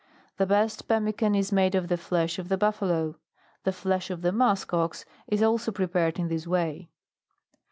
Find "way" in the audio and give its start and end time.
6.47-6.89